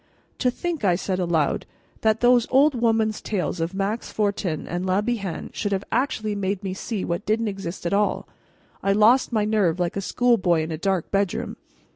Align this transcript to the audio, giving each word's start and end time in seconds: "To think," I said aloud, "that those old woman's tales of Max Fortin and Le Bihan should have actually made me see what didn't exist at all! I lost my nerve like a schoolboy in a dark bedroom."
"To 0.39 0.49
think," 0.49 0.83
I 0.83 0.95
said 0.95 1.19
aloud, 1.19 1.67
"that 2.01 2.21
those 2.21 2.47
old 2.49 2.73
woman's 2.73 3.21
tales 3.21 3.59
of 3.59 3.75
Max 3.75 4.11
Fortin 4.11 4.67
and 4.67 4.83
Le 4.83 5.03
Bihan 5.03 5.51
should 5.53 5.71
have 5.71 5.83
actually 5.91 6.33
made 6.33 6.63
me 6.63 6.73
see 6.73 7.05
what 7.05 7.23
didn't 7.23 7.49
exist 7.49 7.85
at 7.85 7.93
all! 7.93 8.27
I 8.81 8.93
lost 8.93 9.31
my 9.31 9.45
nerve 9.45 9.79
like 9.79 9.95
a 9.95 10.01
schoolboy 10.01 10.63
in 10.63 10.71
a 10.71 10.77
dark 10.79 11.11
bedroom." 11.11 11.55